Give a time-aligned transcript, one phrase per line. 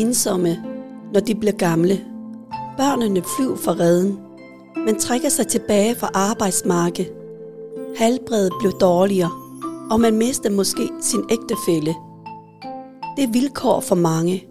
[0.00, 0.62] ensomme,
[1.12, 2.00] når de bliver gamle.
[2.76, 4.18] Børnene flyver fra redden.
[4.86, 7.12] Man trækker sig tilbage fra arbejdsmarkedet.
[7.96, 9.30] Halbredet bliver dårligere,
[9.90, 11.94] og man mister måske sin ægtefælle.
[13.16, 14.44] Det er vilkår for mange.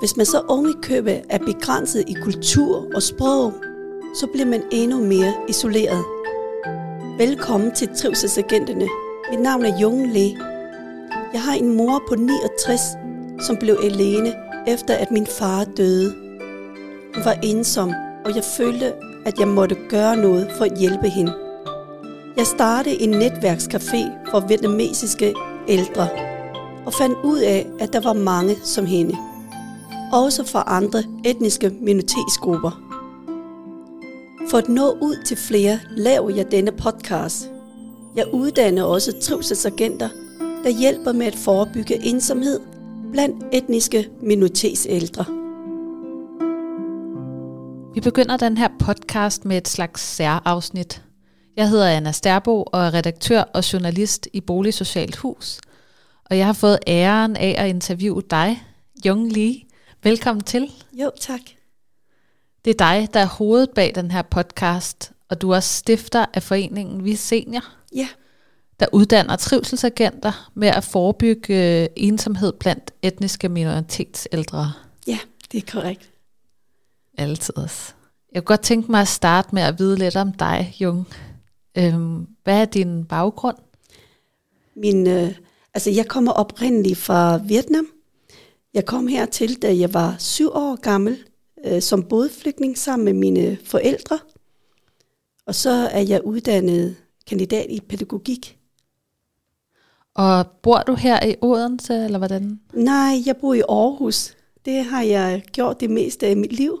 [0.00, 3.52] Hvis man så unge købe er begrænset i kultur og sprog,
[4.14, 6.04] så bliver man endnu mere isoleret.
[7.18, 8.88] Velkommen til Trivselsagenterne.
[9.30, 10.36] Mit navn er Jung Le.
[11.32, 12.80] Jeg har en mor på 69,
[13.46, 16.14] som blev alene efter at min far døde.
[17.14, 17.92] Hun var ensom,
[18.24, 18.92] og jeg følte,
[19.26, 21.32] at jeg måtte gøre noget for at hjælpe hende.
[22.36, 25.34] Jeg startede en netværkscafé for vietnamesiske
[25.68, 26.08] ældre,
[26.86, 29.16] og fandt ud af, at der var mange som hende.
[30.12, 32.80] Også fra andre etniske minoritetsgrupper.
[34.50, 37.50] For at nå ud til flere, laver jeg denne podcast.
[38.16, 40.08] Jeg uddanner også trivselsagenter,
[40.64, 42.60] der hjælper med at forebygge ensomhed
[43.14, 45.24] blandt etniske minoritetsældre.
[47.94, 51.02] Vi begynder den her podcast med et slags særafsnit.
[51.56, 55.60] Jeg hedder Anna Sterbo og er redaktør og journalist i Boligsocialt Hus.
[56.30, 58.62] Og jeg har fået æren af at interviewe dig,
[59.06, 59.54] Jung Lee.
[60.02, 60.70] Velkommen til.
[60.92, 61.40] Jo, tak.
[62.64, 66.42] Det er dig, der er hovedet bag den her podcast, og du er stifter af
[66.42, 67.64] foreningen Vi Senior.
[67.96, 68.08] Ja.
[68.84, 74.72] Der uddanner trivselsagenter med at forebygge øh, ensomhed blandt etniske minoritetsældre.
[75.06, 75.18] Ja,
[75.52, 76.10] det er korrekt.
[77.18, 77.92] Altid også.
[78.32, 81.06] Jeg kunne godt tænke mig at starte med at vide lidt om dig, Jung.
[81.78, 83.56] Øhm, hvad er din baggrund?
[84.76, 85.34] Min, øh,
[85.74, 87.86] altså jeg kommer oprindeligt fra Vietnam.
[88.74, 91.18] Jeg kom hertil, da jeg var syv år gammel,
[91.66, 94.18] øh, som bådflygtning sammen med mine forældre.
[95.46, 96.96] Og så er jeg uddannet
[97.26, 98.58] kandidat i pædagogik.
[100.14, 102.60] Og bor du her i Odense, eller hvordan?
[102.72, 104.36] Nej, jeg bor i Aarhus.
[104.64, 106.80] Det har jeg gjort det meste af mit liv.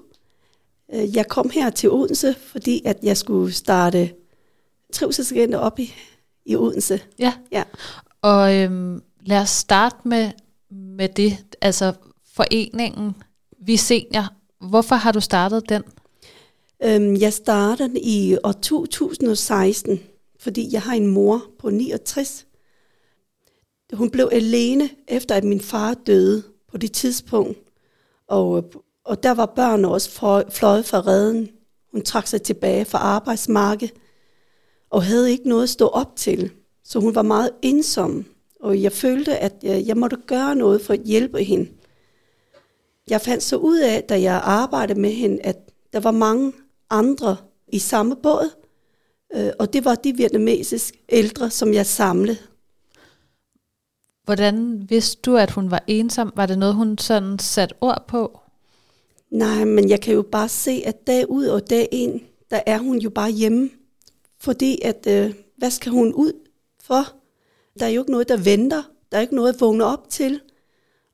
[0.94, 4.10] Øh, Jeg kom her til Odense, fordi at jeg skulle starte
[4.92, 5.92] trivselsagenter op i,
[6.46, 7.00] i Odense.
[7.18, 7.32] Ja.
[7.52, 7.62] Ja.
[8.22, 10.30] Og øhm, lad os starte med,
[10.70, 11.92] med det, altså
[12.34, 13.14] foreningen
[13.60, 14.24] Vi Senior.
[14.60, 15.82] Hvorfor har du startet den?
[16.84, 20.00] Øhm, Jeg startede i år 2016,
[20.40, 22.46] fordi jeg har en mor på 69.
[23.92, 27.58] Hun blev alene efter, at min far døde på det tidspunkt.
[28.28, 28.64] Og,
[29.04, 30.10] og der var børn også
[30.50, 31.48] fløjet fra redden.
[31.92, 33.94] Hun trak sig tilbage fra arbejdsmarkedet
[34.90, 36.50] og havde ikke noget at stå op til.
[36.84, 38.24] Så hun var meget ensom,
[38.60, 41.70] og jeg følte, at jeg, jeg måtte gøre noget for at hjælpe hende.
[43.08, 45.56] Jeg fandt så ud af, da jeg arbejdede med hende, at
[45.92, 46.52] der var mange
[46.90, 47.36] andre
[47.68, 48.50] i samme båd,
[49.34, 52.38] øh, og det var de vietnamesiske ældre, som jeg samlede.
[54.24, 56.32] Hvordan vidste du, at hun var ensom?
[56.36, 58.40] Var det noget, hun sådan satte ord på?
[59.30, 62.20] Nej, men jeg kan jo bare se, at dag ud og dag ind,
[62.50, 63.70] der er hun jo bare hjemme.
[64.38, 66.32] Fordi at, øh, hvad skal hun ud
[66.82, 67.12] for?
[67.78, 68.82] Der er jo ikke noget, der venter.
[69.12, 70.40] Der er ikke noget at vågne op til.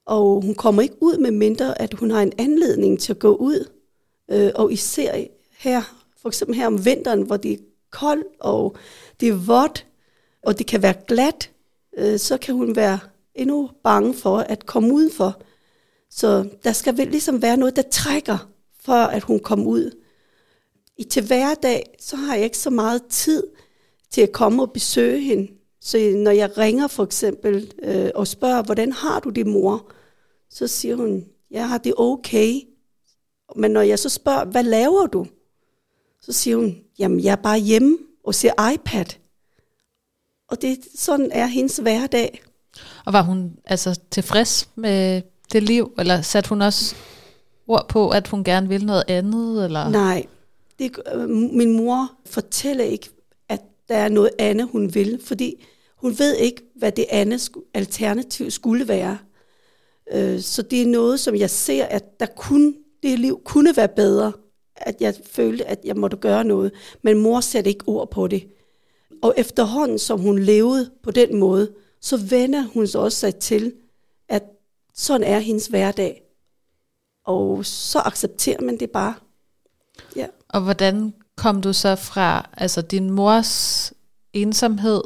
[0.06, 3.34] Og hun kommer ikke ud med mindre, at hun har en anledning til at gå
[3.34, 3.68] ud.
[4.30, 5.24] Øh, og især
[5.58, 5.82] her,
[6.22, 7.56] for eksempel her om vinteren, hvor det er
[7.90, 8.76] koldt, og
[9.20, 9.86] det er vådt,
[10.42, 11.50] og det kan være glat,
[11.98, 12.98] øh, så kan hun være
[13.34, 15.42] endnu bange for at komme udenfor.
[16.10, 19.90] Så der skal vel ligesom være noget, der trækker, for at hun kommer ud.
[20.96, 23.46] I til hverdag, så har jeg ikke så meget tid
[24.10, 25.52] til at komme og besøge hende.
[25.80, 29.90] Så når jeg ringer for eksempel øh, og spørger, hvordan har du det, mor?
[30.50, 32.54] Så siger hun, jeg har det okay.
[33.56, 35.26] Men når jeg så spørger, hvad laver du?
[36.20, 39.04] Så siger hun, jamen jeg er bare hjemme og ser iPad.
[40.50, 42.42] Og det, sådan er hendes hverdag.
[43.06, 46.94] Og var hun altså tilfreds med det liv, eller satte hun også
[47.68, 49.64] ord på, at hun gerne ville noget andet?
[49.64, 49.88] Eller?
[49.88, 50.26] Nej,
[50.78, 53.08] det, øh, min mor fortæller ikke,
[53.48, 55.66] at der er noget andet, hun vil, fordi
[55.96, 59.18] hun ved ikke, hvad det andet sku- alternativ skulle være.
[60.12, 63.88] Øh, Så det er noget, som jeg ser, at der kun, det liv kunne være
[63.88, 64.32] bedre,
[64.76, 66.72] at jeg følte, at jeg måtte gøre noget.
[67.02, 68.44] Men mor satte ikke ord på det.
[69.22, 73.72] Og efterhånden, som hun levede på den måde, så vender hun så også sig til,
[74.28, 74.42] at
[74.94, 76.22] sådan er hendes hverdag.
[77.24, 79.14] Og så accepterer man det bare.
[80.16, 80.26] Ja.
[80.48, 83.92] Og hvordan kom du så fra altså din mors
[84.32, 85.02] ensomhed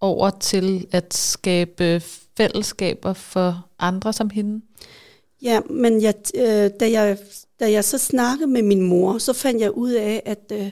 [0.00, 2.02] over til at skabe
[2.36, 4.64] fællesskaber for andre som hende?
[5.42, 7.18] Ja, men jeg, øh, da, jeg,
[7.60, 10.70] da jeg så snakkede med min mor, så fandt jeg ud af, at øh,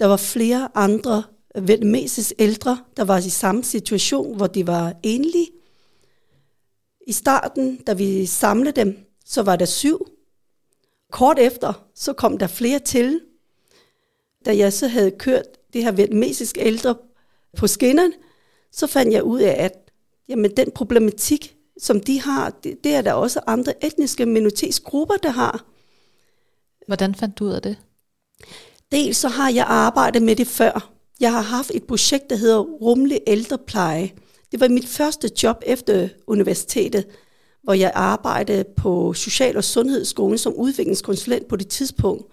[0.00, 1.22] der var flere andre
[1.54, 5.50] vietnamesiske ældre, der var i samme situation, hvor de var enlige.
[7.06, 10.06] I starten, da vi samlede dem, så var der syv.
[11.12, 13.20] Kort efter, så kom der flere til.
[14.46, 16.94] Da jeg så havde kørt det her vietnamesiske ældre
[17.56, 18.12] på skinnerne,
[18.72, 19.90] så fandt jeg ud af, at
[20.28, 25.30] jamen, den problematik, som de har, det, det er der også andre etniske minoritetsgrupper, der
[25.30, 25.64] har.
[26.86, 27.76] Hvordan fandt du ud af det?
[28.92, 30.92] Dels så har jeg arbejdet med det før.
[31.20, 34.12] Jeg har haft et projekt, der hedder Rumlig Ældrepleje.
[34.52, 37.06] Det var mit første job efter universitetet,
[37.62, 42.24] hvor jeg arbejdede på Social- og Sundhedsskolen som udviklingskonsulent på det tidspunkt.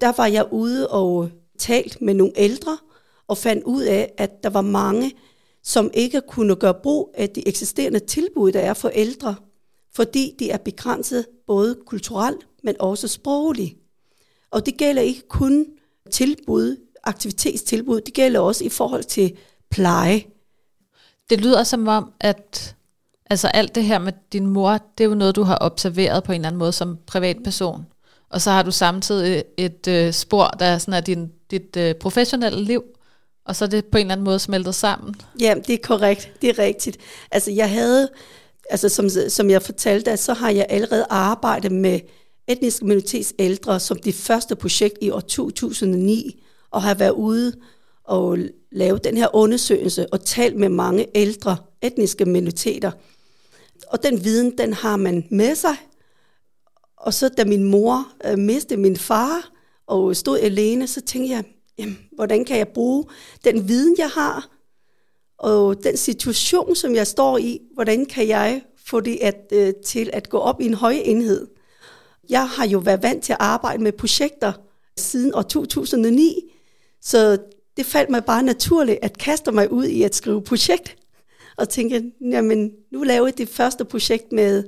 [0.00, 2.78] Der var jeg ude og talt med nogle ældre,
[3.28, 5.12] og fandt ud af, at der var mange,
[5.62, 9.34] som ikke kunne gøre brug af de eksisterende tilbud, der er for ældre,
[9.94, 13.76] fordi de er begrænset både kulturelt, men også sprogligt.
[14.50, 15.66] Og det gælder ikke kun
[16.10, 19.36] tilbud, aktivitetstilbud, det gælder også i forhold til
[19.70, 20.24] pleje.
[21.30, 22.76] Det lyder som om, at
[23.30, 26.32] altså alt det her med din mor, det er jo noget, du har observeret på
[26.32, 27.86] en eller anden måde som privatperson.
[28.30, 31.94] Og så har du samtidig et, øh, spor, der er sådan er din, dit øh,
[31.94, 32.82] professionelle liv,
[33.44, 35.14] og så er det på en eller anden måde smeltet sammen.
[35.40, 36.32] Ja, det er korrekt.
[36.42, 36.96] Det er rigtigt.
[37.30, 38.08] Altså jeg havde,
[38.70, 42.00] altså som, som jeg fortalte, så har jeg allerede arbejdet med
[42.48, 47.52] etniske minoritets ældre som det første projekt i år 2009, og har været ude
[48.04, 48.38] og
[48.72, 52.90] lave den her undersøgelse og talt med mange ældre etniske minoriteter.
[53.86, 55.76] Og den viden, den har man med sig.
[56.96, 59.50] Og så da min mor øh, mistede min far
[59.86, 61.44] og stod alene, så tænkte jeg,
[61.78, 63.04] jamen, hvordan kan jeg bruge
[63.44, 64.48] den viden, jeg har,
[65.38, 70.10] og den situation, som jeg står i, hvordan kan jeg få det at, øh, til
[70.12, 71.46] at gå op i en høj enhed.
[72.28, 74.52] Jeg har jo været vant til at arbejde med projekter
[74.96, 76.49] siden år 2009,
[77.02, 77.38] så
[77.76, 80.96] det faldt mig bare naturligt at kaste mig ud i at skrive projekt,
[81.56, 84.64] og tænke, jamen nu laver jeg det første projekt med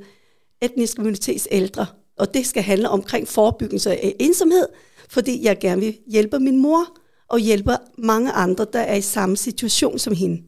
[0.60, 1.86] etnisk minoritets ældre,
[2.18, 4.66] og det skal handle omkring forebyggelse af ensomhed,
[5.08, 6.96] fordi jeg gerne vil hjælpe min mor,
[7.28, 10.42] og hjælper mange andre, der er i samme situation som hende.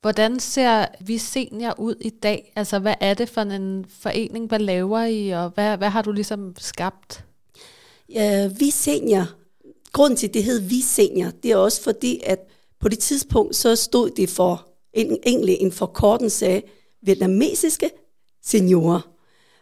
[0.00, 2.52] Hvordan ser vi senior ud i dag?
[2.56, 6.12] Altså, hvad er det for en forening, hvad laver I, og hvad, hvad har du
[6.12, 7.24] ligesom skabt?
[8.08, 9.26] Ja, vi senior,
[9.92, 12.38] grunden til det hed vi senior, det er også fordi, at
[12.80, 16.64] på det tidspunkt, så stod det for en, egentlig en forkortelse af
[17.02, 17.90] vietnamesiske
[18.44, 19.00] seniorer.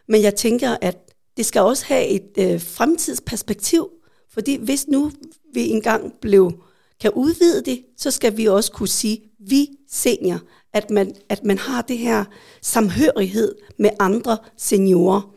[0.07, 0.97] Men jeg tænker, at
[1.37, 3.89] det skal også have et øh, fremtidsperspektiv,
[4.29, 5.11] fordi hvis nu
[5.53, 6.51] vi engang blev,
[7.01, 10.39] kan udvide det, så skal vi også kunne sige, vi senior,
[10.73, 12.25] at man, at man har det her
[12.61, 15.35] samhørighed med andre seniorer.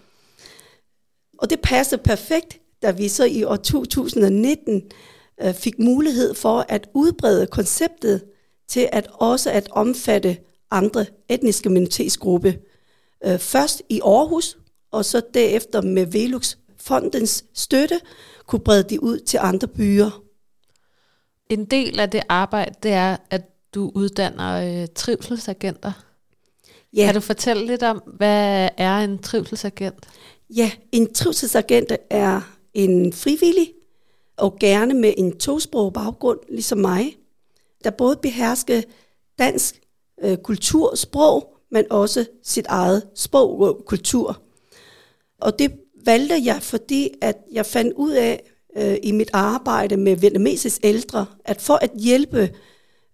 [1.38, 4.82] Og det passer perfekt, da vi så i år 2019
[5.43, 8.25] øh, fik mulighed for at udbrede konceptet
[8.68, 10.37] til at også at omfatte
[10.71, 12.52] andre etniske minoritetsgrupper.
[13.25, 14.59] Øh, først i Aarhus,
[14.90, 18.00] og så derefter med Velux Fondens støtte,
[18.47, 20.23] kunne brede de ud til andre byer.
[21.50, 23.42] En del af det arbejde, det er, at
[23.75, 25.92] du uddanner øh, trivselsagenter.
[26.97, 27.04] Ja.
[27.04, 30.07] Kan du fortælle lidt om, hvad er en trivselsagent?
[30.50, 32.40] Ja, en trivselsagent er
[32.75, 33.73] en frivillig,
[34.37, 37.17] og gerne med en tosprog baggrund, ligesom mig,
[37.85, 38.83] der både behersker
[39.38, 39.81] dansk
[40.23, 44.43] øh, kultur, sprog, men også sit eget sprog og kultur.
[45.41, 45.73] Og det
[46.05, 48.43] valgte jeg, fordi at jeg fandt ud af
[48.76, 52.55] øh, i mit arbejde med vietnamesisk ældre, at for at hjælpe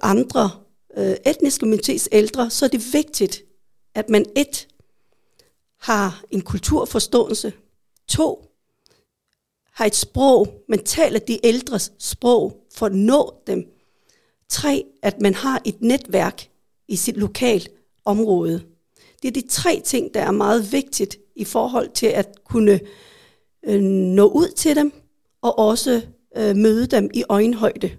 [0.03, 0.51] andre
[0.97, 3.43] øh, etniske minoritets ældre, så er det vigtigt,
[3.95, 4.69] at man et
[5.81, 7.53] har en kulturforståelse,
[8.09, 8.48] to
[9.79, 13.67] har et sprog, man taler de ældres sprog for at nå dem,
[14.49, 16.49] tre at man har et netværk
[16.89, 17.69] i sit lokalt
[18.05, 18.63] område.
[19.23, 22.81] Det er de tre ting, der er meget vigtigt i forhold til at kunne
[23.63, 24.93] øh, nå ud til dem,
[25.43, 26.03] og også
[26.37, 27.91] øh, møde dem i øjenhøjde.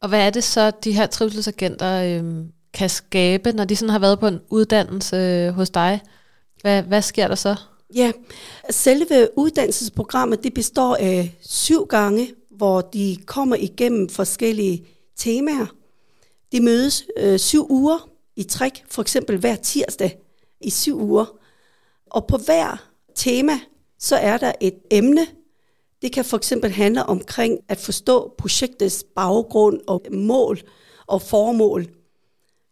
[0.00, 3.98] Og hvad er det så, de her trivselsagenter øh, kan skabe, når de sådan har
[3.98, 6.00] været på en uddannelse øh, hos dig?
[6.60, 7.56] Hvad, hvad sker der så?
[7.94, 8.12] Ja,
[8.70, 15.66] selve uddannelsesprogrammet det består af syv gange, hvor de kommer igennem forskellige temaer.
[16.52, 20.18] De mødes øh, syv uger i træk, for eksempel hver tirsdag
[20.60, 21.24] i syv uger.
[22.10, 23.60] Og på hver tema,
[23.98, 25.26] så er der et emne.
[26.02, 30.58] Det kan for eksempel handle omkring at forstå projektets baggrund og mål
[31.06, 31.86] og formål.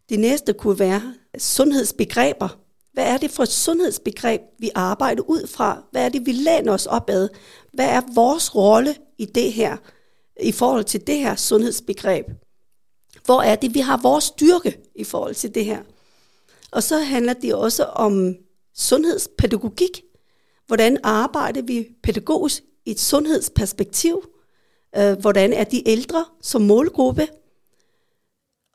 [0.09, 2.60] Det næste kunne være sundhedsbegreber.
[2.93, 5.83] Hvad er det for et sundhedsbegreb, vi arbejder ud fra?
[5.91, 7.29] Hvad er det, vi læner os op ad?
[7.73, 9.77] Hvad er vores rolle i det her,
[10.41, 12.25] i forhold til det her sundhedsbegreb?
[13.25, 15.81] Hvor er det, vi har vores styrke i forhold til det her?
[16.71, 18.35] Og så handler det også om
[18.75, 20.01] sundhedspædagogik.
[20.67, 24.25] Hvordan arbejder vi pædagogisk i et sundhedsperspektiv?
[24.97, 27.27] Øh, hvordan er de ældre som målgruppe?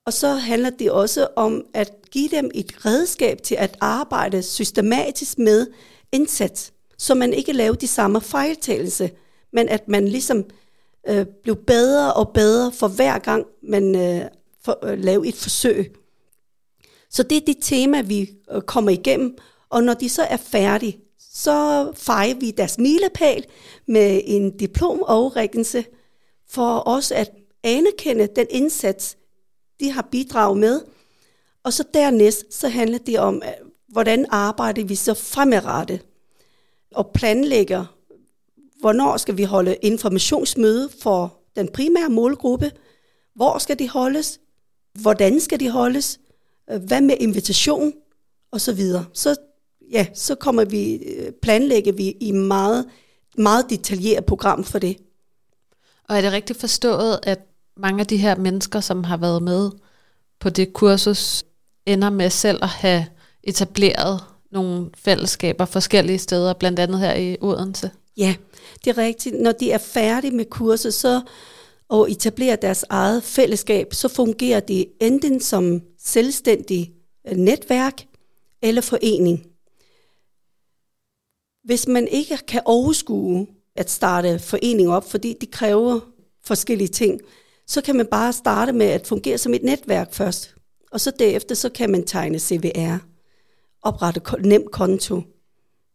[0.07, 5.39] Og så handler det også om at give dem et redskab til at arbejde systematisk
[5.39, 5.67] med
[6.13, 9.09] indsats, så man ikke laver de samme fejltagelser,
[9.53, 10.45] men at man ligesom
[11.09, 14.31] øh, bliver bedre og bedre for hver gang, man øh,
[14.65, 15.97] for, øh, laver et forsøg.
[17.11, 19.39] Så det er det tema, vi øh, kommer igennem,
[19.71, 23.45] og når de så er færdige, så fejrer vi deres milepæl
[23.89, 25.33] med en diplom og
[26.49, 27.31] for også at
[27.63, 29.17] anerkende den indsats,
[29.81, 30.81] de har bidraget med.
[31.63, 33.43] Og så dernæst, så handler det om,
[33.89, 36.01] hvordan arbejder vi så fremadrettet
[36.95, 37.85] og planlægger,
[38.81, 42.73] hvornår skal vi holde informationsmøde for den primære målgruppe,
[43.35, 44.41] hvor skal de holdes,
[45.01, 46.21] hvordan skal de holdes,
[46.87, 47.93] hvad med invitation
[48.51, 49.05] og så videre.
[49.13, 49.37] Så
[49.93, 52.87] ja, så kommer vi øh, planlægger vi i meget
[53.39, 54.97] meget detaljeret program for det.
[56.09, 57.41] Og er det rigtigt forstået, at
[57.77, 59.71] mange af de her mennesker, som har været med
[60.41, 61.45] på det kursus,
[61.87, 63.07] ender med selv at have
[63.43, 64.21] etableret
[64.53, 67.91] nogle fællesskaber forskellige steder, blandt andet her i Odense?
[68.17, 68.35] Ja,
[68.85, 69.41] det er rigtigt.
[69.41, 71.21] Når de er færdige med kurset så,
[71.89, 76.93] og etablerer deres eget fællesskab, så fungerer de enten som selvstændig
[77.29, 78.07] øh, netværk
[78.63, 79.47] eller forening.
[81.65, 86.01] Hvis man ikke kan overskue at starte forening op, fordi det kræver
[86.45, 87.21] forskellige ting,
[87.67, 90.55] så kan man bare starte med at fungere som et netværk først.
[90.93, 92.97] Og så derefter, så kan man tegne CVR,
[93.83, 95.23] oprette nem konto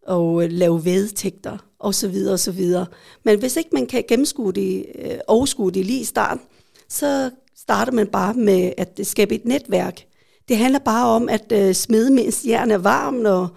[0.07, 2.85] og øh, lave vedtægter og så videre og så videre.
[3.23, 6.45] Men hvis ikke man kan gennemskue det, øh, overskue det lige i starten,
[6.89, 10.01] så starter man bare med at skabe et netværk.
[10.47, 13.47] Det handler bare om at øh, smide, mens jern er varm, og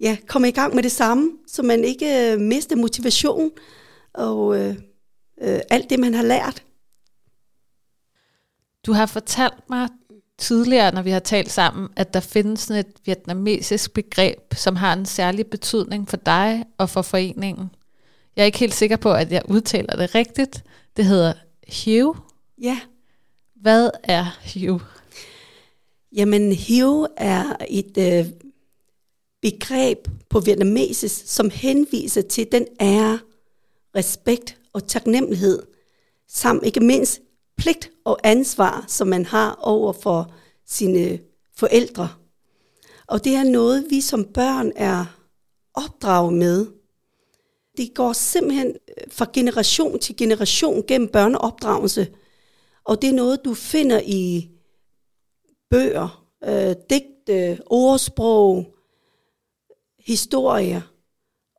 [0.00, 3.50] ja, komme i gang med det samme, så man ikke øh, mister motivation
[4.14, 4.74] og øh,
[5.42, 6.62] øh, alt det, man har lært.
[8.88, 9.88] Du har fortalt mig
[10.38, 14.92] tidligere, når vi har talt sammen, at der findes sådan et vietnamesisk begreb, som har
[14.92, 17.70] en særlig betydning for dig og for foreningen.
[18.36, 20.64] Jeg er ikke helt sikker på, at jeg udtaler det rigtigt.
[20.96, 21.32] Det hedder
[21.66, 22.16] hiu.
[22.62, 22.80] Ja.
[23.54, 24.80] Hvad er hiu?
[26.12, 28.26] Jamen, hiu er et øh,
[29.42, 33.18] begreb på vietnamesisk, som henviser til den ære,
[33.96, 35.62] respekt og taknemmelighed,
[36.28, 37.20] samt ikke mindst
[37.58, 40.32] pligt og ansvar, som man har over for
[40.66, 41.18] sine
[41.56, 42.08] forældre.
[43.06, 45.04] Og det er noget, vi som børn er
[45.74, 46.66] opdraget med.
[47.76, 52.14] Det går simpelthen øh, fra generation til generation gennem børneopdragelse.
[52.84, 54.50] Og det er noget, du finder i
[55.70, 58.74] bøger, øh, digte, ordsprog,
[59.98, 60.80] historier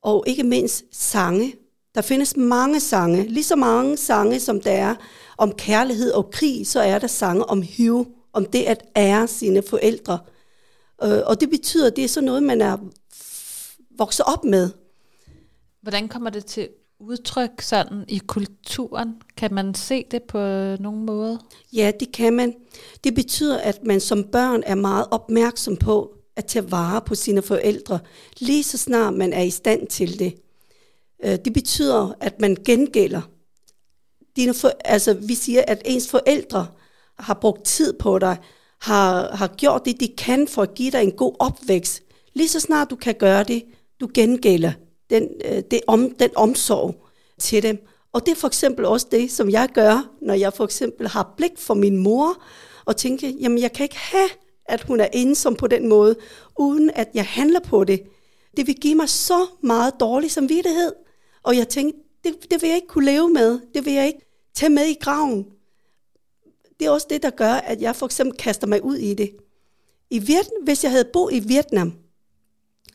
[0.02, 1.56] og ikke mindst sange.
[1.96, 4.96] Der findes mange sange, lige så mange sange, som der er
[5.38, 9.64] om kærlighed og krig, så er der sange om hiv, om det at ære sine
[9.70, 10.20] forældre.
[11.04, 12.78] Øh, og det betyder, at det er sådan noget, man er
[13.98, 14.70] vokset op med.
[15.82, 16.70] Hvordan kommer det til
[17.00, 19.16] udtryk sådan i kulturen?
[19.38, 20.38] Kan man se det på
[20.80, 21.40] nogen måde?
[21.74, 22.56] Ja, det kan man.
[23.04, 27.42] Det betyder, at man som børn er meget opmærksom på at tage vare på sine
[27.42, 28.00] forældre,
[28.40, 30.34] lige så snart man er i stand til det.
[31.24, 33.22] Øh, det betyder, at man gengælder
[34.36, 36.68] dine for, altså, vi siger, at ens forældre
[37.20, 38.38] har brugt tid på dig,
[38.82, 42.04] har, har gjort det, de kan for at give dig en god opvækst.
[42.34, 43.64] Lige så snart du kan gøre det,
[44.00, 44.72] du gengælder
[45.10, 47.06] den, øh, det om, den omsorg
[47.40, 47.78] til dem.
[48.14, 51.34] Og det er for eksempel også det, som jeg gør, når jeg for eksempel har
[51.38, 52.44] blik for min mor,
[52.86, 54.30] og tænker, jamen jeg kan ikke have,
[54.66, 56.16] at hun er ensom på den måde,
[56.60, 58.02] uden at jeg handler på det.
[58.58, 60.94] Det vil give mig så meget dårlig samvittighed.
[61.44, 63.60] Og jeg tænkte, det, det vil jeg ikke kunne leve med.
[63.74, 64.20] Det vil jeg ikke
[64.54, 65.46] tage med i graven.
[66.80, 69.36] Det er også det, der gør, at jeg for eksempel kaster mig ud i det.
[70.10, 71.94] I Vietnam, hvis jeg havde boet i Vietnam,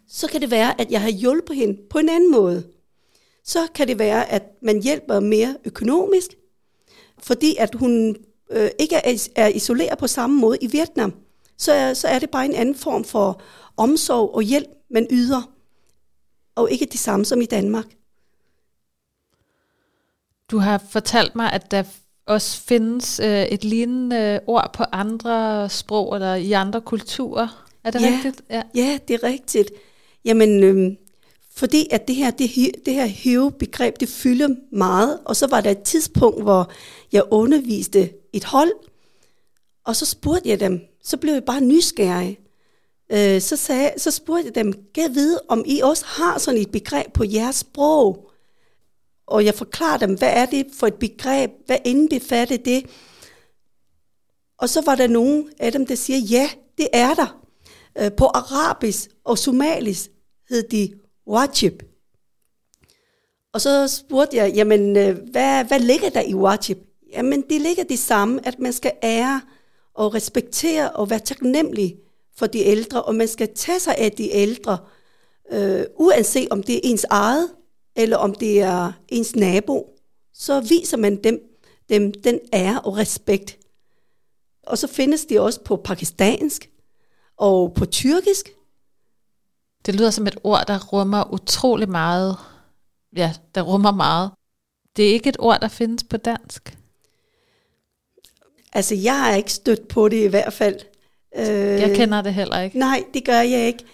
[0.09, 2.67] så kan det være, at jeg har hjulpet hende på en anden måde.
[3.45, 6.35] Så kan det være, at man hjælper mere økonomisk,
[7.19, 8.17] fordi at hun
[8.51, 11.15] øh, ikke er, er isoleret på samme måde i Vietnam.
[11.59, 13.41] Så er, så er det bare en anden form for
[13.77, 15.51] omsorg og hjælp, man yder,
[16.55, 17.87] og ikke det samme som i Danmark.
[20.51, 21.83] Du har fortalt mig, at der
[22.27, 27.67] også findes øh, et lignende øh, ord på andre sprog eller i andre kulturer.
[27.85, 28.43] Er det ja, rigtigt?
[28.51, 28.63] Ja.
[28.75, 29.71] ja, det er rigtigt.
[30.25, 30.93] Jamen, øh,
[31.57, 32.51] fordi at det her, det,
[32.87, 36.71] det her hive-begreb, det fylder meget, og så var der et tidspunkt, hvor
[37.13, 38.73] jeg underviste et hold,
[39.85, 42.39] og så spurgte jeg dem, så blev jeg bare nysgerrig.
[43.13, 46.71] øh, så, sagde, så spurgte jeg dem, kan vide, om I også har sådan et
[46.71, 48.31] begreb på jeres sprog?
[49.27, 51.51] Og jeg forklarer dem, hvad er det for et begreb?
[51.67, 52.87] Hvad indbefatter det?
[54.59, 57.41] Og så var der nogen af dem, der siger, ja, det er der.
[57.99, 60.11] Øh, på arabisk og somalisk
[60.49, 60.95] hed de
[61.27, 61.83] wajib.
[63.53, 66.79] Og så spurgte jeg, jamen, øh, hvad, hvad ligger der i wajib?
[67.13, 69.41] Jamen, det ligger det samme, at man skal ære
[69.95, 71.97] og respektere og være taknemmelig
[72.37, 74.79] for de ældre, og man skal tage sig af de ældre,
[75.53, 77.51] øh, uanset om det er ens eget,
[77.97, 79.91] eller om det er ens nabo,
[80.35, 81.41] så viser man dem,
[81.89, 83.59] dem den ære og respekt.
[84.67, 86.71] Og så findes de også på pakistansk
[87.37, 88.51] og på tyrkisk.
[89.87, 92.37] Det lyder som et ord, der rummer utrolig meget.
[93.17, 94.31] Ja, der rummer meget.
[94.97, 96.79] Det er ikke et ord, der findes på dansk.
[98.73, 100.81] Altså, jeg har ikke stødt på det i hvert fald.
[101.37, 101.47] Øh,
[101.81, 102.79] jeg kender det heller ikke.
[102.79, 103.85] Nej, det gør jeg ikke.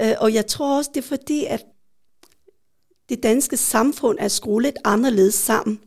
[0.00, 1.64] Øh, og jeg tror også, det er fordi, at
[3.08, 5.80] det danske samfund er skruet lidt anderledes sammen.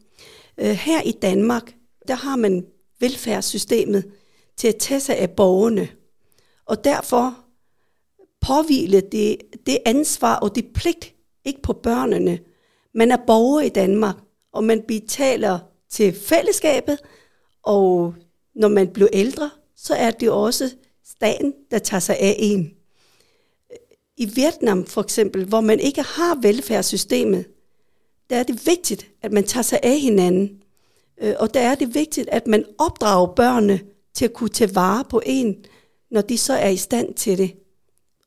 [0.58, 1.76] Øh, her i Danmark,
[2.08, 2.66] der har man
[3.00, 4.12] velfærdssystemet
[4.58, 5.88] til at tage sig af borgerne.
[6.66, 7.38] Og derfor
[8.42, 11.14] påhvile det, det ansvar og det pligt
[11.46, 12.40] ikke på børnene.
[12.94, 14.16] Man er borger i Danmark,
[14.54, 17.00] og man betaler til fællesskabet,
[17.64, 18.14] og
[18.56, 22.75] når man bliver ældre, så er det også staten, der tager sig af en.
[24.18, 27.46] I Vietnam for eksempel, hvor man ikke har velfærdssystemet,
[28.30, 30.50] der er det vigtigt, at man tager sig af hinanden.
[31.22, 33.80] Øh, og der er det vigtigt, at man opdrager børnene
[34.14, 35.56] til at kunne tage vare på en,
[36.12, 37.54] når de så er i stand til det.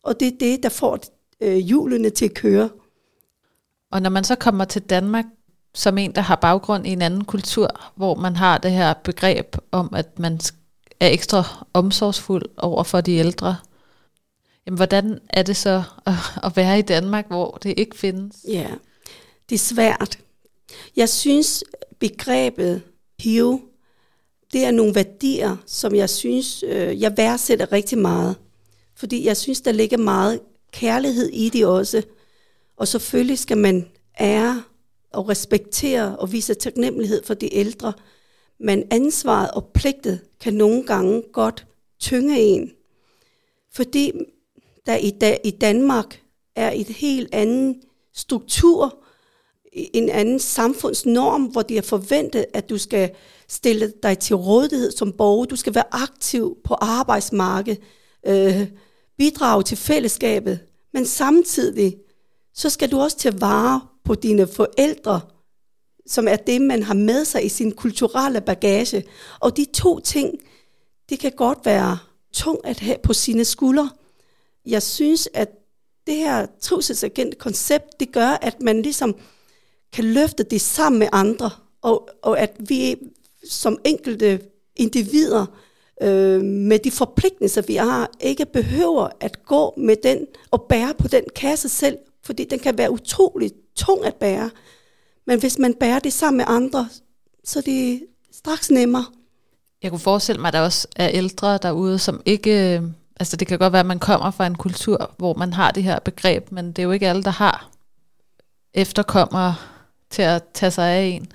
[0.03, 0.98] Og det er det, der får
[1.40, 2.70] øh, hjulene til at køre.
[3.92, 5.24] Og når man så kommer til Danmark
[5.74, 9.57] som en, der har baggrund i en anden kultur, hvor man har det her begreb
[9.72, 10.40] om, at man
[11.01, 13.57] er ekstra omsorgsfuld over for de ældre,
[14.69, 18.37] jamen hvordan er det så at, at være i Danmark, hvor det ikke findes?
[18.49, 18.71] Ja,
[19.49, 20.19] det er svært.
[20.97, 21.65] Jeg synes,
[21.99, 22.83] begrebet
[23.21, 23.61] hiv,
[24.53, 28.37] det er nogle værdier, som jeg synes, øh, jeg værdsætter rigtig meget.
[28.95, 30.41] Fordi jeg synes, der ligger meget
[30.73, 32.03] kærlighed i det også.
[32.77, 33.89] Og selvfølgelig skal man
[34.21, 34.63] ære
[35.13, 37.93] og respektere og vise taknemmelighed for de ældre.
[38.61, 41.67] Men ansvaret og pligtet kan nogle gange godt
[42.01, 42.71] tynge en.
[43.73, 44.13] Fordi
[44.88, 46.22] der i, da, i Danmark
[46.57, 47.83] er et helt anden
[48.14, 49.05] struktur,
[49.72, 53.11] en anden samfundsnorm, hvor de er forventet, at du skal
[53.48, 55.44] stille dig til rådighed som borger.
[55.44, 57.81] Du skal være aktiv på arbejdsmarkedet,
[58.27, 58.68] øh,
[59.18, 60.59] bidrage til fællesskabet.
[60.92, 61.96] Men samtidig,
[62.55, 65.20] så skal du også tage vare på dine forældre,
[66.07, 69.05] som er det, man har med sig i sin kulturelle bagage.
[69.40, 70.35] Og de to ting,
[71.09, 71.98] det kan godt være
[72.33, 73.90] tung at have på sine skuldre.
[74.69, 75.49] Jeg synes, at
[76.07, 79.17] det her trivselsagent-koncept, det gør, at man ligesom
[79.93, 81.51] kan løfte det sammen med andre,
[81.83, 82.97] og, og at vi
[83.49, 84.41] som enkelte
[84.77, 85.47] individer
[86.03, 91.09] øh, med de forpligtelser, vi har, ikke behøver at gå med den og bære på
[91.09, 94.51] den kasse selv, fordi den kan være utrolig tung at bære.
[95.27, 96.89] Men hvis man bærer det sammen med andre,
[97.45, 98.03] så er det
[98.33, 99.05] straks nemmere.
[99.83, 102.77] Jeg kunne forestille mig, at der også er ældre derude, som ikke...
[102.77, 102.83] Øh,
[103.21, 105.83] Altså det kan godt være, at man kommer fra en kultur, hvor man har det
[105.83, 107.71] her begreb, men det er jo ikke alle, der har
[108.75, 109.55] efterkommere
[110.11, 111.33] til at tage sig af en.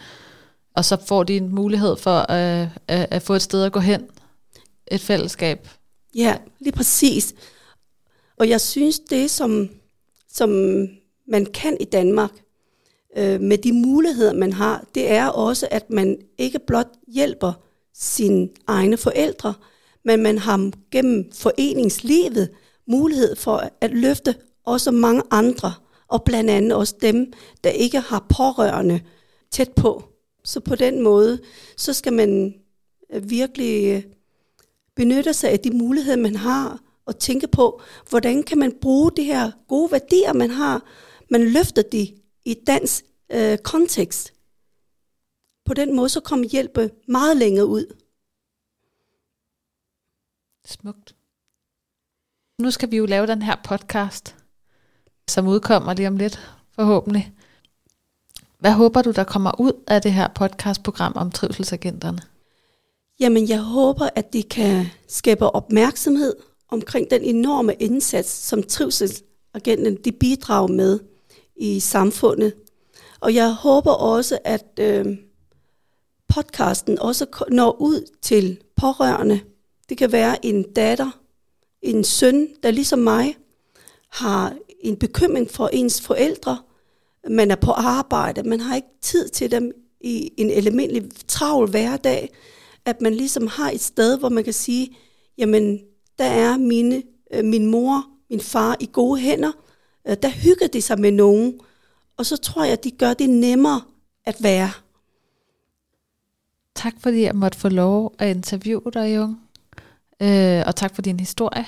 [0.75, 3.79] Og så får de en mulighed for at, at, at få et sted at gå
[3.79, 4.07] hen.
[4.87, 5.67] Et fællesskab.
[6.15, 7.33] Ja, lige præcis.
[8.37, 9.69] Og jeg synes, det som,
[10.29, 10.49] som
[11.27, 12.31] man kan i Danmark,
[13.17, 17.53] øh, med de muligheder, man har, det er også, at man ikke blot hjælper
[17.93, 19.53] sine egne forældre,
[20.05, 22.49] men man har gennem foreningslivet
[22.87, 24.35] mulighed for at løfte
[24.65, 25.73] også mange andre,
[26.07, 29.01] og blandt andet også dem, der ikke har pårørende
[29.51, 30.03] tæt på.
[30.43, 31.39] Så på den måde,
[31.77, 32.53] så skal man
[33.13, 34.03] øh, virkelig øh,
[34.95, 39.23] benytte sig af de muligheder, man har, og tænke på, hvordan kan man bruge de
[39.23, 40.85] her gode værdier, man har,
[41.31, 42.07] man løfter de
[42.45, 44.33] i dansk øh, kontekst.
[45.65, 47.85] På den måde så kommer hjælpe meget længere ud.
[50.67, 51.15] Smukt.
[52.59, 54.35] Nu skal vi jo lave den her podcast,
[55.29, 56.39] som udkommer lige om lidt,
[56.75, 57.33] forhåbentlig.
[58.59, 62.19] Hvad håber du, der kommer ud af det her podcastprogram om trivselsagenterne?
[63.19, 66.35] Jamen, jeg håber, at det kan skabe opmærksomhed
[66.69, 70.99] omkring den enorme indsats, som trivselsagenterne de bidrager med
[71.55, 72.53] i samfundet.
[73.19, 75.17] Og jeg håber også, at øh,
[76.27, 79.39] podcasten også når ud til pårørende.
[79.89, 81.19] Det kan være en datter,
[81.81, 83.37] en søn, der ligesom mig
[84.09, 86.57] har en bekymring for ens forældre.
[87.29, 92.29] Man er på arbejde, man har ikke tid til dem i en almindelig travl hverdag.
[92.85, 94.97] At man ligesom har et sted, hvor man kan sige,
[95.37, 95.79] jamen,
[96.17, 99.51] der er mine, øh, min mor, min far i gode hænder.
[100.07, 101.59] Øh, der hygger de sig med nogen.
[102.17, 103.81] Og så tror jeg, at de gør det nemmere
[104.25, 104.71] at være.
[106.75, 109.42] Tak fordi jeg måtte få lov at interviewe dig, Jung.
[110.21, 111.65] Øh, og tak for din historie.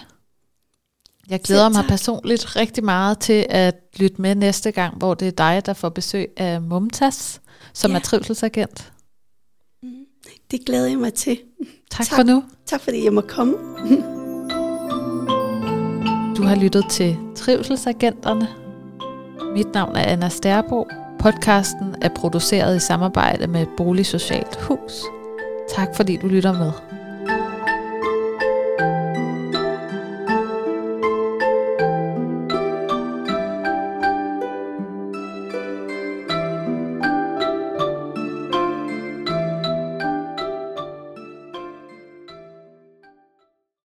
[1.29, 5.31] Jeg glæder mig personligt rigtig meget til at lytte med næste gang, hvor det er
[5.31, 7.41] dig, der får besøg af Mumtas,
[7.73, 7.97] som ja.
[7.97, 8.91] er trivselsagent.
[9.83, 9.89] Mm,
[10.51, 11.39] det glæder jeg mig til.
[11.91, 12.43] Tak, tak for nu.
[12.65, 13.53] Tak fordi jeg må komme.
[16.37, 18.47] Du har lyttet til Trivselsagenterne.
[19.53, 20.87] Mit navn er Anna Stærbo.
[21.19, 25.03] Podcasten er produceret i samarbejde med Boligsocialt Hus.
[25.75, 26.94] Tak fordi du lytter med.